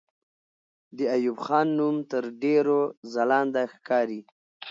[0.97, 2.79] د ایوب خان نوم تر ډېرو
[3.13, 4.21] ځلانده ښکاري.